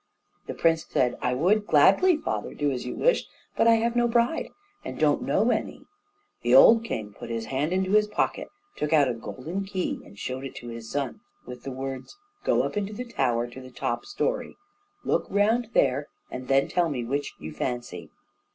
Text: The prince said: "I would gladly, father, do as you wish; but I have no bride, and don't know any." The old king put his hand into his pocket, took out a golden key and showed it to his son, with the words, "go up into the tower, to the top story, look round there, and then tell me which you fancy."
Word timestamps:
The 0.47 0.55
prince 0.55 0.83
said: 0.83 1.15
"I 1.21 1.35
would 1.35 1.67
gladly, 1.67 2.17
father, 2.17 2.55
do 2.55 2.71
as 2.71 2.87
you 2.87 2.95
wish; 2.95 3.27
but 3.55 3.67
I 3.67 3.75
have 3.75 3.95
no 3.95 4.07
bride, 4.07 4.49
and 4.83 4.97
don't 4.97 5.21
know 5.21 5.51
any." 5.51 5.85
The 6.41 6.55
old 6.55 6.83
king 6.83 7.13
put 7.13 7.29
his 7.29 7.45
hand 7.53 7.71
into 7.71 7.91
his 7.91 8.07
pocket, 8.07 8.49
took 8.75 8.93
out 8.93 9.07
a 9.09 9.13
golden 9.13 9.63
key 9.63 10.01
and 10.03 10.17
showed 10.17 10.43
it 10.43 10.55
to 10.55 10.69
his 10.69 10.89
son, 10.89 11.19
with 11.45 11.61
the 11.61 11.71
words, 11.71 12.17
"go 12.43 12.63
up 12.63 12.77
into 12.77 12.93
the 12.93 13.05
tower, 13.05 13.45
to 13.51 13.61
the 13.61 13.69
top 13.69 14.05
story, 14.05 14.55
look 15.03 15.27
round 15.29 15.69
there, 15.75 16.07
and 16.31 16.47
then 16.47 16.67
tell 16.67 16.89
me 16.89 17.03
which 17.05 17.35
you 17.37 17.51
fancy." 17.53 18.09